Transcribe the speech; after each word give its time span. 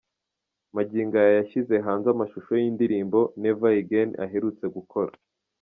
Magingo 0.75 1.15
aya 1.21 1.31
yashyize 1.39 1.75
hanze 1.87 2.07
amashusho 2.13 2.51
y'indirimbo 2.61 3.19
'Never 3.39 3.71
again' 3.81 4.13
aherutse 4.23 4.65
gukora. 4.75 5.11